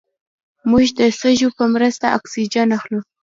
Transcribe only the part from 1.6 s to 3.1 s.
مرسته اکسیجن اخلو